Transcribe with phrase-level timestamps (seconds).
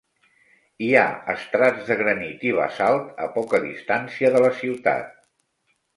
[0.85, 1.03] Hi ha
[1.33, 5.13] estrats de granit i basalt a poca distància de la ciutat.